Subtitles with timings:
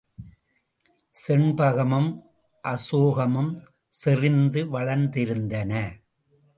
[1.15, 2.09] செண்பகமும்
[2.63, 3.53] அசோகமும்
[3.89, 5.73] செறிந்து வளர்ந்திருந்தன.